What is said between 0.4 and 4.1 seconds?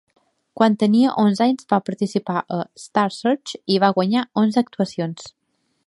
Quan tenia onze anys va participar a "Star Search" i va